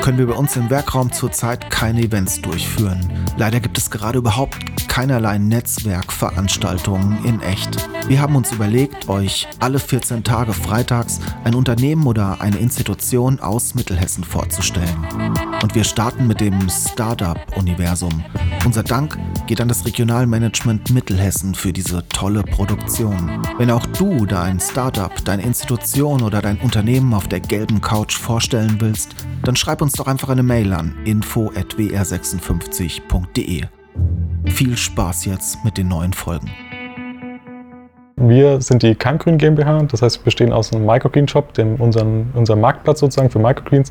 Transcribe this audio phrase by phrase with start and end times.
[0.00, 3.00] können wir bei uns im Werkraum zurzeit keine Events durchführen.
[3.36, 4.56] Leider gibt es gerade überhaupt
[4.90, 7.88] keinerlei Netzwerkveranstaltungen in echt.
[8.08, 13.76] Wir haben uns überlegt, euch alle 14 Tage freitags ein Unternehmen oder eine Institution aus
[13.76, 15.06] Mittelhessen vorzustellen.
[15.62, 18.24] Und wir starten mit dem Startup-Universum.
[18.64, 23.46] Unser Dank geht an das Regionalmanagement Mittelhessen für diese tolle Produktion.
[23.58, 28.78] Wenn auch du dein Startup, deine Institution oder dein Unternehmen auf der gelben Couch vorstellen
[28.80, 29.14] willst,
[29.44, 33.68] dann schreib uns doch einfach eine Mail an info@wr56.de.
[34.60, 36.50] Viel Spaß jetzt mit den neuen Folgen.
[38.16, 42.60] Wir sind die Keimgrün GmbH, das heißt, wir bestehen aus einem Microgreen-Shop, dem unseren, unserem
[42.60, 43.90] Marktplatz sozusagen für Microgreens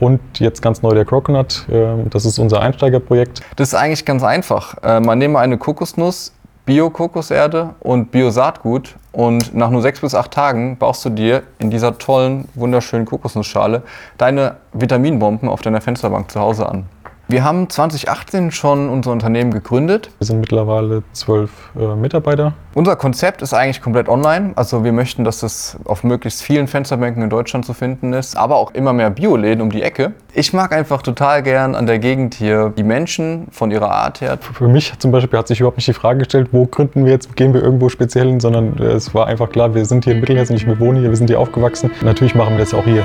[0.00, 3.42] und jetzt ganz neu der Coconut, ähm, das ist unser Einsteigerprojekt.
[3.56, 4.82] Das ist eigentlich ganz einfach.
[4.82, 6.32] Äh, man nehme eine Kokosnuss,
[6.64, 11.98] Bio-Kokoserde und Bio-Saatgut und nach nur sechs bis acht Tagen baust du dir in dieser
[11.98, 13.82] tollen, wunderschönen Kokosnussschale
[14.16, 16.86] deine Vitaminbomben auf deiner Fensterbank zu Hause an.
[17.28, 20.10] Wir haben 2018 schon unser Unternehmen gegründet.
[20.18, 22.52] Wir sind mittlerweile zwölf äh, Mitarbeiter.
[22.72, 24.52] Unser Konzept ist eigentlich komplett online.
[24.54, 28.54] Also wir möchten, dass das auf möglichst vielen Fensterbänken in Deutschland zu finden ist, aber
[28.54, 30.12] auch immer mehr Bioläden um die Ecke.
[30.34, 34.38] Ich mag einfach total gern an der Gegend hier die Menschen von ihrer Art her.
[34.40, 37.34] Für mich zum Beispiel hat sich überhaupt nicht die Frage gestellt, wo gründen wir jetzt,
[37.34, 40.20] gehen wir irgendwo speziell hin, sondern äh, es war einfach klar, wir sind hier in
[40.20, 41.90] Mittelhessen, ich wohne hier, wir sind hier aufgewachsen.
[42.02, 43.04] Natürlich machen wir das auch hier.